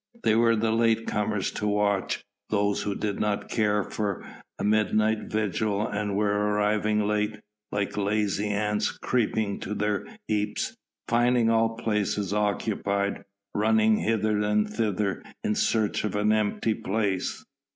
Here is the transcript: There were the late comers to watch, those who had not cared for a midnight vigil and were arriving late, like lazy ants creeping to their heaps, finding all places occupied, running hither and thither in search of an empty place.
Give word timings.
There 0.23 0.39
were 0.39 0.55
the 0.55 0.71
late 0.71 1.05
comers 1.05 1.51
to 1.51 1.67
watch, 1.67 2.23
those 2.49 2.81
who 2.81 2.97
had 2.99 3.19
not 3.19 3.49
cared 3.49 3.93
for 3.93 4.25
a 4.57 4.63
midnight 4.63 5.25
vigil 5.31 5.87
and 5.87 6.15
were 6.17 6.31
arriving 6.33 7.05
late, 7.05 7.39
like 7.71 7.95
lazy 7.97 8.47
ants 8.47 8.89
creeping 8.89 9.59
to 9.59 9.75
their 9.75 10.07
heaps, 10.27 10.75
finding 11.07 11.51
all 11.51 11.77
places 11.77 12.33
occupied, 12.33 13.23
running 13.53 13.97
hither 13.97 14.39
and 14.39 14.67
thither 14.67 15.21
in 15.43 15.53
search 15.53 16.03
of 16.03 16.15
an 16.15 16.31
empty 16.31 16.73
place. 16.73 17.45